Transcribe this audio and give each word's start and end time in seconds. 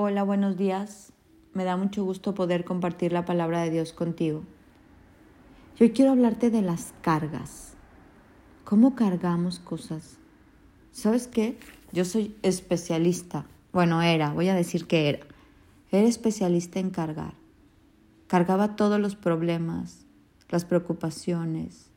Hola, 0.00 0.22
buenos 0.22 0.56
días. 0.56 1.12
Me 1.54 1.64
da 1.64 1.76
mucho 1.76 2.04
gusto 2.04 2.32
poder 2.32 2.64
compartir 2.64 3.12
la 3.12 3.24
palabra 3.24 3.62
de 3.62 3.70
Dios 3.70 3.92
contigo. 3.92 4.44
Yo 5.76 5.92
quiero 5.92 6.12
hablarte 6.12 6.50
de 6.50 6.62
las 6.62 6.94
cargas. 7.02 7.74
¿Cómo 8.62 8.94
cargamos 8.94 9.58
cosas? 9.58 10.18
¿Sabes 10.92 11.26
qué? 11.26 11.58
Yo 11.90 12.04
soy 12.04 12.36
especialista. 12.42 13.46
Bueno, 13.72 14.00
era, 14.00 14.32
voy 14.32 14.46
a 14.46 14.54
decir 14.54 14.86
que 14.86 15.08
era. 15.08 15.26
Era 15.90 16.06
especialista 16.06 16.78
en 16.78 16.90
cargar. 16.90 17.34
Cargaba 18.28 18.76
todos 18.76 19.00
los 19.00 19.16
problemas, 19.16 20.06
las 20.48 20.64
preocupaciones. 20.64 21.90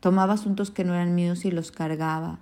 Tomaba 0.00 0.32
asuntos 0.32 0.72
que 0.72 0.82
no 0.82 0.92
eran 0.92 1.14
míos 1.14 1.44
y 1.44 1.52
los 1.52 1.70
cargaba 1.70 2.40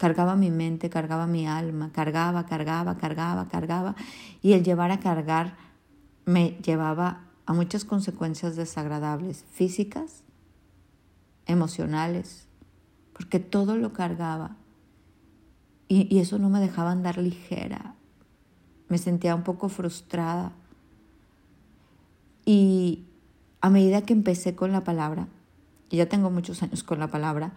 Cargaba 0.00 0.34
mi 0.34 0.50
mente, 0.50 0.88
cargaba 0.88 1.26
mi 1.26 1.46
alma, 1.46 1.92
cargaba, 1.92 2.46
cargaba, 2.46 2.96
cargaba, 2.96 3.48
cargaba. 3.48 3.94
Y 4.40 4.54
el 4.54 4.64
llevar 4.64 4.92
a 4.92 4.98
cargar 4.98 5.58
me 6.24 6.52
llevaba 6.64 7.26
a 7.44 7.52
muchas 7.52 7.84
consecuencias 7.84 8.56
desagradables, 8.56 9.44
físicas, 9.52 10.22
emocionales, 11.44 12.46
porque 13.12 13.40
todo 13.40 13.76
lo 13.76 13.92
cargaba. 13.92 14.56
Y, 15.86 16.18
eso 16.18 16.38
no 16.38 16.48
me 16.48 16.60
dejaba 16.60 16.92
andar 16.92 17.18
ligera. 17.18 17.94
Me 18.88 18.96
sentía 18.96 19.34
un 19.34 19.42
poco 19.42 19.68
frustrada. 19.68 20.52
Y 22.46 23.04
a 23.60 23.68
medida 23.68 24.00
que 24.00 24.14
empecé 24.14 24.54
con 24.54 24.72
la 24.72 24.82
palabra, 24.82 25.28
y 25.90 25.98
ya 25.98 26.08
tengo 26.08 26.30
muchos 26.30 26.62
años 26.62 26.82
con 26.84 27.00
la 27.00 27.08
palabra, 27.08 27.52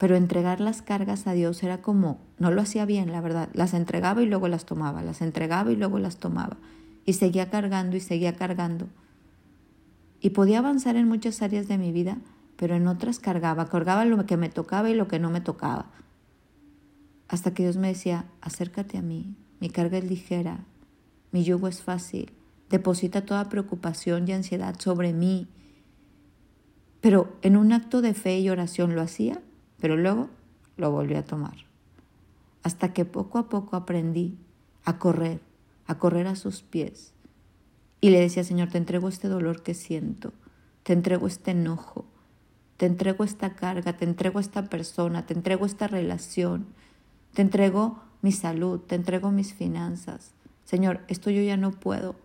pero 0.00 0.16
entregar 0.16 0.60
las 0.60 0.80
cargas 0.80 1.26
a 1.26 1.34
Dios 1.34 1.62
era 1.62 1.82
como, 1.82 2.22
no 2.38 2.50
lo 2.50 2.62
hacía 2.62 2.86
bien, 2.86 3.12
la 3.12 3.20
verdad, 3.20 3.50
las 3.52 3.74
entregaba 3.74 4.22
y 4.22 4.26
luego 4.26 4.48
las 4.48 4.64
tomaba, 4.64 5.02
las 5.02 5.20
entregaba 5.20 5.70
y 5.72 5.76
luego 5.76 5.98
las 5.98 6.16
tomaba, 6.16 6.56
y 7.04 7.12
seguía 7.12 7.50
cargando 7.50 7.98
y 7.98 8.00
seguía 8.00 8.34
cargando. 8.34 8.88
Y 10.18 10.30
podía 10.30 10.60
avanzar 10.60 10.96
en 10.96 11.06
muchas 11.06 11.42
áreas 11.42 11.68
de 11.68 11.76
mi 11.76 11.92
vida, 11.92 12.16
pero 12.56 12.76
en 12.76 12.88
otras 12.88 13.18
cargaba, 13.18 13.66
cargaba 13.66 14.06
lo 14.06 14.24
que 14.24 14.38
me 14.38 14.48
tocaba 14.48 14.88
y 14.88 14.94
lo 14.94 15.06
que 15.06 15.18
no 15.18 15.28
me 15.28 15.42
tocaba. 15.42 15.90
Hasta 17.28 17.52
que 17.52 17.64
Dios 17.64 17.76
me 17.76 17.88
decía, 17.88 18.24
acércate 18.40 18.96
a 18.96 19.02
mí, 19.02 19.36
mi 19.60 19.68
carga 19.68 19.98
es 19.98 20.04
ligera, 20.04 20.64
mi 21.30 21.44
yugo 21.44 21.68
es 21.68 21.82
fácil, 21.82 22.32
deposita 22.70 23.26
toda 23.26 23.50
preocupación 23.50 24.26
y 24.26 24.32
ansiedad 24.32 24.76
sobre 24.78 25.12
mí. 25.12 25.46
Pero 27.02 27.36
en 27.42 27.58
un 27.58 27.74
acto 27.74 28.00
de 28.00 28.14
fe 28.14 28.40
y 28.40 28.48
oración 28.48 28.94
lo 28.94 29.02
hacía 29.02 29.42
pero 29.80 29.96
luego 29.96 30.28
lo 30.76 30.90
volví 30.90 31.14
a 31.14 31.24
tomar. 31.24 31.56
Hasta 32.62 32.92
que 32.92 33.04
poco 33.04 33.38
a 33.38 33.48
poco 33.48 33.76
aprendí 33.76 34.36
a 34.84 34.98
correr, 34.98 35.40
a 35.86 35.98
correr 35.98 36.26
a 36.26 36.36
sus 36.36 36.62
pies. 36.62 37.12
Y 38.00 38.10
le 38.10 38.20
decía, 38.20 38.44
Señor, 38.44 38.68
te 38.68 38.78
entrego 38.78 39.08
este 39.08 39.28
dolor 39.28 39.62
que 39.62 39.74
siento, 39.74 40.32
te 40.82 40.92
entrego 40.92 41.26
este 41.26 41.50
enojo, 41.50 42.06
te 42.76 42.86
entrego 42.86 43.24
esta 43.24 43.54
carga, 43.54 43.96
te 43.96 44.04
entrego 44.04 44.40
esta 44.40 44.68
persona, 44.68 45.26
te 45.26 45.34
entrego 45.34 45.66
esta 45.66 45.86
relación, 45.86 46.66
te 47.34 47.42
entrego 47.42 48.00
mi 48.22 48.32
salud, 48.32 48.80
te 48.80 48.94
entrego 48.94 49.30
mis 49.30 49.52
finanzas. 49.52 50.32
Señor, 50.64 51.00
esto 51.08 51.30
yo 51.30 51.42
ya 51.42 51.56
no 51.56 51.72
puedo. 51.72 52.16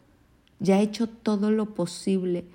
Ya 0.59 0.79
he 0.79 0.83
hecho 0.83 1.07
todo 1.07 1.51
lo 1.51 1.73
posible 1.73 2.45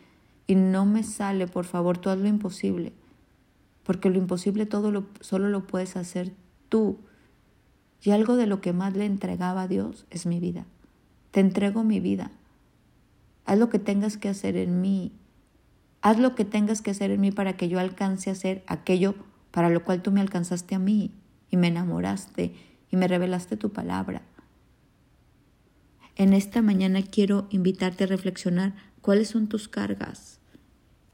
y 0.47 0.55
no 0.55 0.87
me 0.87 1.03
sale, 1.03 1.47
por 1.47 1.67
favor, 1.67 1.99
tú 1.99 2.09
haz 2.09 2.19
lo 2.19 2.29
imposible 2.29 2.95
porque 3.91 4.09
lo 4.09 4.19
imposible 4.19 4.67
todo 4.67 4.93
lo, 4.93 5.09
solo 5.19 5.49
lo 5.49 5.67
puedes 5.67 5.97
hacer 5.97 6.33
tú. 6.69 7.01
Y 8.01 8.13
algo 8.13 8.37
de 8.37 8.47
lo 8.47 8.61
que 8.61 8.73
más 8.73 8.95
le 8.95 9.05
entregaba 9.05 9.63
a 9.63 9.67
Dios 9.67 10.07
es 10.11 10.27
mi 10.27 10.39
vida. 10.39 10.65
Te 11.33 11.41
entrego 11.41 11.83
mi 11.83 11.99
vida. 11.99 12.31
Haz 13.47 13.59
lo 13.59 13.69
que 13.69 13.81
tengas 13.81 14.17
que 14.17 14.29
hacer 14.29 14.57
en 14.57 14.81
mí. 14.81 15.11
Haz 16.03 16.21
lo 16.21 16.37
que 16.37 16.45
tengas 16.45 16.83
que 16.83 16.93
hacer 16.93 17.11
en 17.11 17.21
mí 17.21 17.33
para 17.33 17.57
que 17.57 17.69
yo 17.69 17.81
alcance 17.81 18.31
a 18.31 18.35
hacer 18.35 18.63
aquello 18.69 19.17
para 19.51 19.71
lo 19.71 19.83
cual 19.83 20.03
tú 20.03 20.13
me 20.13 20.21
alcanzaste 20.21 20.77
a 20.77 20.79
mí 20.79 21.11
y 21.51 21.57
me 21.57 21.67
enamoraste 21.67 22.55
y 22.93 22.97
me 22.97 23.09
revelaste 23.09 23.57
tu 23.57 23.73
palabra. 23.73 24.23
En 26.15 26.33
esta 26.33 26.63
mañana 26.63 27.03
quiero 27.03 27.49
invitarte 27.51 28.05
a 28.05 28.07
reflexionar 28.07 28.73
cuáles 29.01 29.31
son 29.31 29.49
tus 29.49 29.67
cargas. 29.67 30.39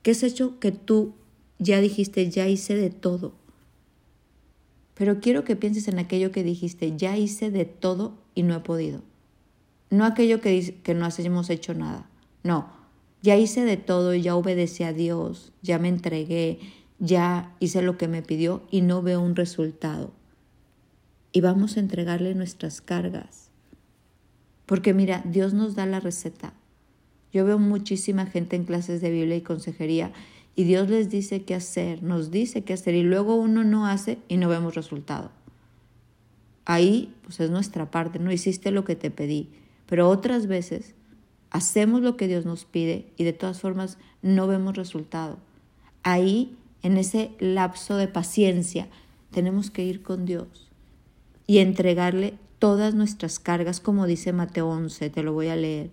¿Qué 0.03 0.11
has 0.11 0.23
hecho 0.23 0.59
que 0.61 0.73
tú 0.73 1.15
ya 1.59 1.81
dijiste, 1.81 2.31
ya 2.31 2.49
hice 2.49 2.75
de 2.75 2.91
todo. 2.91 3.33
Pero 4.95 5.21
quiero 5.21 5.45
que 5.45 5.57
pienses 5.57 5.89
en 5.89 5.99
aquello 5.99 6.33
que 6.33 6.43
dijiste, 6.43 6.97
ya 6.97 7.17
hice 7.17 7.51
de 7.51 7.65
todo 7.65 8.15
y 8.35 8.43
no 8.43 8.55
he 8.55 8.61
podido. 8.61 9.03
No 9.91 10.05
aquello 10.05 10.41
que, 10.41 10.75
que 10.83 10.95
no 10.95 11.09
hemos 11.19 11.51
hecho 11.51 11.75
nada. 11.75 12.09
No, 12.43 12.69
ya 13.23 13.37
hice 13.37 13.65
de 13.65 13.77
todo 13.77 14.15
y 14.15 14.23
ya 14.23 14.37
obedecí 14.37 14.85
a 14.85 14.93
Dios, 14.93 15.53
ya 15.63 15.79
me 15.79 15.89
entregué, 15.89 16.61
ya 16.99 17.55
hice 17.61 17.83
lo 17.83 17.99
que 17.99 18.09
me 18.09 18.23
pidió 18.23 18.63
y 18.71 18.83
no 18.83 19.03
veo 19.03 19.21
un 19.21 19.37
resultado. 19.37 20.13
Y 21.33 21.41
vamos 21.41 21.77
a 21.77 21.81
entregarle 21.81 22.35
nuestras 22.35 22.81
cargas. 22.81 23.51
Porque 24.65 24.95
mira, 24.95 25.23
Dios 25.25 25.55
nos 25.55 25.75
da 25.75 25.87
la 25.87 26.01
receta. 26.01 26.55
Yo 27.33 27.45
veo 27.45 27.59
muchísima 27.59 28.27
gente 28.27 28.57
en 28.57 28.65
clases 28.65 29.01
de 29.01 29.11
Biblia 29.11 29.37
y 29.37 29.43
consejería 29.43 30.13
y 30.57 30.65
Dios 30.65 30.89
les 30.89 31.11
dice 31.11 31.43
qué 31.43 31.55
hacer, 31.55 32.03
nos 32.03 32.31
dice 32.31 32.65
qué 32.65 32.73
hacer 32.73 32.95
y 32.95 33.03
luego 33.03 33.37
uno 33.37 33.63
no 33.63 33.87
hace 33.87 34.19
y 34.27 34.39
no 34.39 34.49
vemos 34.49 34.75
resultado. 34.75 35.31
Ahí 36.65 37.15
pues 37.23 37.39
es 37.41 37.51
nuestra 37.51 37.91
parte, 37.91 38.19
no 38.19 38.33
hiciste 38.33 38.71
lo 38.71 38.83
que 38.83 38.97
te 38.97 39.11
pedí, 39.11 39.51
pero 39.87 40.09
otras 40.09 40.47
veces 40.47 40.95
hacemos 41.51 42.01
lo 42.01 42.17
que 42.17 42.27
Dios 42.27 42.47
nos 42.47 42.65
pide 42.65 43.13
y 43.19 43.25
de 43.25 43.35
todas 43.35 43.61
formas 43.61 43.99
no 44.23 44.47
vemos 44.47 44.77
resultado. 44.77 45.37
Ahí, 46.03 46.57
en 46.83 46.97
ese 46.97 47.33
lapso 47.39 47.97
de 47.97 48.09
paciencia, 48.09 48.89
tenemos 49.31 49.71
que 49.71 49.85
ir 49.85 50.03
con 50.03 50.25
Dios 50.25 50.71
y 51.47 51.59
entregarle 51.59 52.35
todas 52.59 52.95
nuestras 52.95 53.39
cargas, 53.39 53.81
como 53.81 54.07
dice 54.07 54.33
Mateo 54.33 54.69
11, 54.69 55.11
te 55.11 55.23
lo 55.23 55.35
voy 55.35 55.49
a 55.49 55.57
leer 55.57 55.91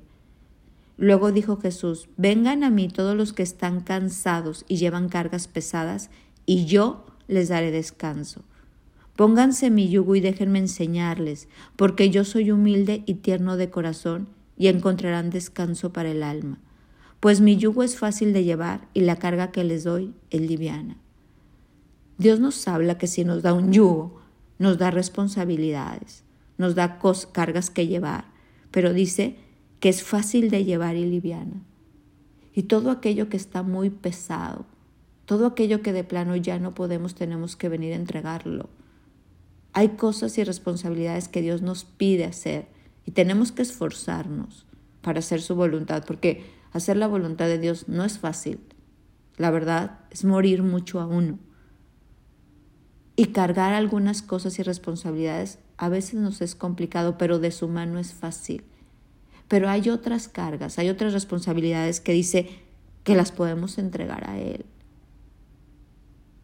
Luego 0.98 1.32
dijo 1.32 1.58
Jesús, 1.58 2.08
vengan 2.18 2.64
a 2.64 2.70
mí 2.70 2.88
todos 2.88 3.16
los 3.16 3.34
que 3.34 3.44
están 3.44 3.82
cansados 3.82 4.66
y 4.68 4.78
llevan 4.78 5.10
cargas 5.10 5.48
pesadas, 5.48 6.10
y 6.46 6.66
yo 6.66 7.06
les 7.28 7.50
daré 7.50 7.72
descanso. 7.72 8.44
Pónganse 9.16 9.70
mi 9.70 9.90
yugo 9.90 10.16
y 10.16 10.22
déjenme 10.22 10.60
enseñarles, 10.60 11.48
porque 11.76 12.10
yo 12.10 12.26
soy 12.26 12.52
humilde 12.52 13.04
y 13.06 13.16
tierno 13.16 13.58
de 13.58 13.70
corazón, 13.70 14.28
y 14.58 14.68
encontrarán 14.68 15.30
descanso 15.30 15.94
para 15.94 16.12
el 16.12 16.22
alma. 16.24 16.60
Pues 17.20 17.42
mi 17.42 17.58
yugo 17.58 17.84
es 17.84 17.98
fácil 17.98 18.34
de 18.34 18.44
llevar 18.44 18.88
y 18.94 19.02
la 19.02 19.16
carga 19.16 19.52
que 19.52 19.64
les 19.64 19.84
doy 19.84 20.14
es 20.30 20.42
liviana. 20.42 20.98
Dios 22.18 22.40
nos 22.40 22.68
habla 22.68 22.98
que 22.98 23.08
si 23.08 23.24
nos 23.24 23.42
da 23.42 23.54
un 23.54 23.72
yugo, 23.72 24.22
nos 24.60 24.78
da 24.78 24.92
responsabilidades, 24.92 26.24
nos 26.58 26.76
da 26.76 27.00
cargas 27.32 27.70
que 27.70 27.88
llevar, 27.88 28.26
pero 28.72 28.94
dice 28.94 29.38
que 29.84 29.90
es 29.90 30.02
fácil 30.02 30.50
de 30.50 30.64
llevar 30.64 30.96
y 30.96 31.04
liviana. 31.06 31.62
Y 32.54 32.64
todo 32.64 32.90
aquello 32.90 33.28
que 33.28 33.36
está 33.36 33.64
muy 33.64 33.90
pesado, 33.90 34.66
todo 35.26 35.46
aquello 35.46 35.82
que 35.82 35.92
de 35.92 36.06
plano 36.06 36.38
ya 36.38 36.58
no 36.58 36.74
podemos, 36.74 37.16
tenemos 37.16 37.58
que 37.58 37.68
venir 37.68 37.92
a 37.92 37.98
entregarlo. 37.98 38.70
Hay 39.74 39.90
cosas 39.98 40.38
y 40.38 40.46
responsabilidades 40.46 41.28
que 41.28 41.42
Dios 41.42 41.62
nos 41.62 41.84
pide 41.84 42.24
hacer 42.24 42.70
y 43.06 43.12
tenemos 43.12 43.52
que 43.52 43.62
esforzarnos 43.62 44.66
para 45.02 45.20
hacer 45.20 45.42
su 45.42 45.54
voluntad, 45.54 46.06
porque 46.08 46.46
hacer 46.72 46.96
la 46.96 47.08
voluntad 47.08 47.48
de 47.48 47.60
Dios 47.60 47.90
no 47.90 48.06
es 48.06 48.20
fácil. 48.20 48.62
La 49.36 49.52
verdad 49.52 50.00
es 50.12 50.24
morir 50.24 50.64
mucho 50.64 51.02
a 51.02 51.08
uno. 51.08 51.40
Y 53.18 53.34
cargar 53.34 53.74
algunas 53.74 54.22
cosas 54.22 54.58
y 54.60 54.64
responsabilidades 54.64 55.60
a 55.76 55.90
veces 55.90 56.22
nos 56.22 56.40
es 56.40 56.56
complicado, 56.56 57.18
pero 57.18 57.40
de 57.40 57.52
su 57.52 57.68
mano 57.68 58.00
es 58.00 58.14
fácil. 58.14 58.64
Pero 59.54 59.70
hay 59.70 59.88
otras 59.92 60.28
cargas, 60.28 60.80
hay 60.80 60.90
otras 60.90 61.14
responsabilidades 61.14 62.00
que 62.00 62.12
dice 62.12 62.50
que 63.04 63.14
las 63.14 63.32
podemos 63.32 63.78
entregar 63.78 64.28
a 64.28 64.40
Él. 64.40 64.66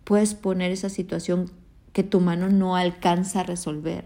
Puedes 0.04 0.36
poner 0.36 0.72
esa 0.72 0.90
situación 0.90 1.50
que 1.92 2.04
tu 2.04 2.20
mano 2.20 2.50
no 2.50 2.76
alcanza 2.76 3.40
a 3.40 3.44
resolver. 3.44 4.06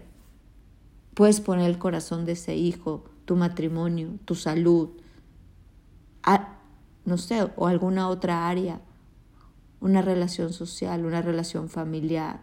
Puedes 1.12 1.42
poner 1.42 1.68
el 1.68 1.76
corazón 1.76 2.24
de 2.24 2.32
ese 2.32 2.56
hijo, 2.56 3.04
tu 3.26 3.36
matrimonio, 3.36 4.08
tu 4.24 4.36
salud, 4.36 4.88
no 7.04 7.18
sé, 7.18 7.46
o 7.56 7.66
alguna 7.66 8.08
otra 8.08 8.48
área, 8.48 8.80
una 9.82 10.00
relación 10.00 10.54
social, 10.54 11.04
una 11.04 11.20
relación 11.20 11.68
familiar. 11.68 12.40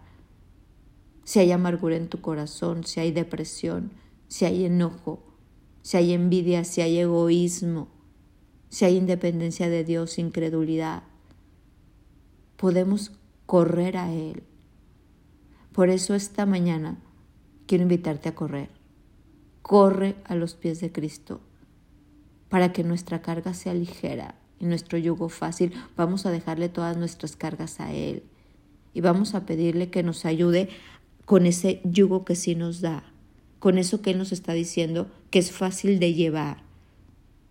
Si 1.24 1.40
hay 1.40 1.52
amargura 1.54 1.96
en 1.96 2.08
tu 2.08 2.22
corazón, 2.22 2.84
si 2.84 3.00
hay 3.00 3.12
depresión, 3.12 3.90
si 4.28 4.46
hay 4.46 4.66
enojo, 4.66 5.31
si 5.82 5.98
hay 5.98 6.14
envidia, 6.14 6.64
si 6.64 6.82
hay 6.82 7.00
egoísmo, 7.00 7.88
si 8.70 8.86
hay 8.86 8.98
independencia 8.98 9.70
de 9.70 9.84
Dios, 9.84 10.18
incredulidad, 10.18 11.04
podemos 12.56 13.12
correr 13.46 13.98
a 13.98 14.14
Él. 14.14 14.44
Por 15.74 15.90
eso 15.90 16.16
esta 16.16 16.46
mañana 16.46 16.98
quiero 17.66 17.84
invitarte 17.84 18.30
a 18.30 18.36
correr. 18.36 18.70
corre 19.62 20.16
a 20.26 20.36
los 20.36 20.56
pies 20.56 20.82
de 20.82 20.92
Cristo 20.92 21.40
para 22.50 22.74
que 22.74 22.84
nuestra 22.84 23.22
carga 23.22 23.54
sea 23.54 23.74
ligera 23.74 24.36
y 24.60 24.66
nuestro 24.66 24.98
yugo 24.98 25.30
fácil. 25.30 25.72
Vamos 25.96 26.26
a 26.26 26.32
dejarle 26.32 26.68
todas 26.68 26.98
nuestras 26.98 27.36
cargas 27.36 27.80
a 27.80 27.94
Él 27.94 28.24
y 28.94 29.02
vamos 29.02 29.34
a 29.34 29.46
pedirle 29.46 29.90
que 29.90 30.04
nos 30.04 30.26
ayude 30.26 30.70
con 31.26 31.46
ese 31.46 31.80
yugo 31.86 32.26
que 32.26 32.36
sí 32.36 32.56
nos 32.56 32.82
da, 32.82 33.04
con 33.60 33.78
eso 33.78 34.02
que 34.02 34.12
Él 34.12 34.18
nos 34.18 34.32
está 34.32 34.54
diciendo 34.54 35.10
que 35.32 35.40
es 35.40 35.52
fácil 35.52 36.00
de 36.00 36.14
llevar 36.14 36.58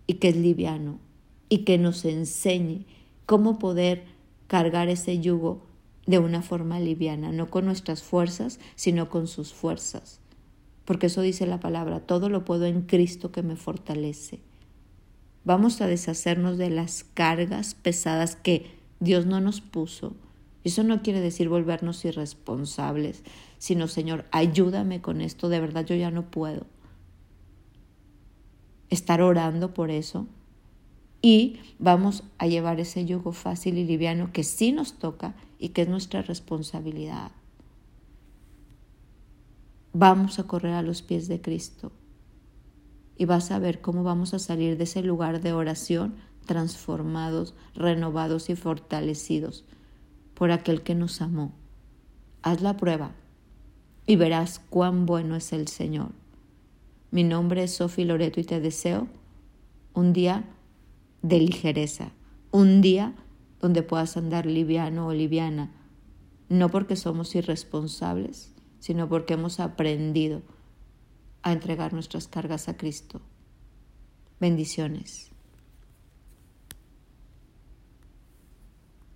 y 0.06 0.14
que 0.14 0.28
es 0.28 0.36
liviano 0.36 1.00
y 1.48 1.64
que 1.64 1.78
nos 1.78 2.04
enseñe 2.04 2.86
cómo 3.26 3.58
poder 3.58 4.04
cargar 4.46 4.88
ese 4.88 5.18
yugo 5.18 5.62
de 6.06 6.18
una 6.18 6.42
forma 6.42 6.80
liviana, 6.80 7.32
no 7.32 7.50
con 7.50 7.64
nuestras 7.64 8.02
fuerzas, 8.02 8.60
sino 8.76 9.08
con 9.08 9.26
sus 9.26 9.52
fuerzas. 9.52 10.20
Porque 10.84 11.06
eso 11.06 11.22
dice 11.22 11.46
la 11.46 11.60
palabra, 11.60 12.00
todo 12.00 12.28
lo 12.28 12.44
puedo 12.44 12.66
en 12.66 12.82
Cristo 12.82 13.32
que 13.32 13.42
me 13.42 13.56
fortalece. 13.56 14.40
Vamos 15.44 15.80
a 15.80 15.86
deshacernos 15.86 16.58
de 16.58 16.70
las 16.70 17.04
cargas 17.14 17.74
pesadas 17.74 18.36
que 18.36 18.66
Dios 18.98 19.26
no 19.26 19.40
nos 19.40 19.60
puso. 19.60 20.14
Eso 20.64 20.82
no 20.82 21.02
quiere 21.02 21.20
decir 21.20 21.48
volvernos 21.48 22.04
irresponsables, 22.04 23.22
sino 23.58 23.88
Señor, 23.88 24.26
ayúdame 24.32 25.00
con 25.00 25.20
esto, 25.20 25.48
de 25.48 25.60
verdad 25.60 25.86
yo 25.86 25.94
ya 25.94 26.10
no 26.10 26.30
puedo. 26.30 26.66
Estar 28.90 29.22
orando 29.22 29.72
por 29.72 29.90
eso, 29.90 30.26
y 31.22 31.58
vamos 31.78 32.24
a 32.38 32.46
llevar 32.46 32.80
ese 32.80 33.04
yugo 33.04 33.32
fácil 33.32 33.78
y 33.78 33.84
liviano 33.84 34.32
que 34.32 34.44
sí 34.44 34.72
nos 34.72 34.94
toca 34.94 35.34
y 35.58 35.70
que 35.70 35.82
es 35.82 35.88
nuestra 35.88 36.22
responsabilidad. 36.22 37.30
Vamos 39.92 40.38
a 40.38 40.44
correr 40.44 40.74
a 40.74 40.82
los 40.82 41.02
pies 41.02 41.28
de 41.28 41.40
Cristo 41.40 41.92
y 43.16 43.26
vas 43.26 43.50
a 43.50 43.58
ver 43.58 43.80
cómo 43.80 44.02
vamos 44.02 44.32
a 44.32 44.38
salir 44.38 44.78
de 44.78 44.84
ese 44.84 45.02
lugar 45.02 45.42
de 45.42 45.52
oración 45.52 46.14
transformados, 46.46 47.54
renovados 47.74 48.48
y 48.48 48.56
fortalecidos 48.56 49.64
por 50.34 50.52
aquel 50.52 50.82
que 50.82 50.94
nos 50.94 51.20
amó. 51.20 51.52
Haz 52.42 52.62
la 52.62 52.78
prueba 52.78 53.12
y 54.06 54.16
verás 54.16 54.58
cuán 54.70 55.04
bueno 55.04 55.36
es 55.36 55.52
el 55.52 55.68
Señor. 55.68 56.19
Mi 57.10 57.24
nombre 57.24 57.64
es 57.64 57.74
Sofi 57.74 58.04
Loreto 58.04 58.40
y 58.40 58.44
te 58.44 58.60
deseo 58.60 59.08
un 59.94 60.12
día 60.12 60.44
de 61.22 61.40
ligereza, 61.40 62.12
un 62.52 62.80
día 62.80 63.14
donde 63.60 63.82
puedas 63.82 64.16
andar 64.16 64.46
liviano 64.46 65.08
o 65.08 65.12
liviana, 65.12 65.72
no 66.48 66.68
porque 66.70 66.94
somos 66.94 67.34
irresponsables, 67.34 68.54
sino 68.78 69.08
porque 69.08 69.34
hemos 69.34 69.58
aprendido 69.58 70.42
a 71.42 71.52
entregar 71.52 71.92
nuestras 71.92 72.28
cargas 72.28 72.68
a 72.68 72.76
Cristo. 72.76 73.20
Bendiciones. 74.38 75.30